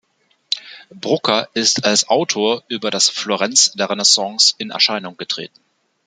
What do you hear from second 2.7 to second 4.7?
das Florenz der Renaissance